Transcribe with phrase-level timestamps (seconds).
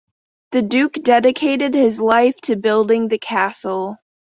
[0.53, 3.97] The Duke dedicated his life to building the castle.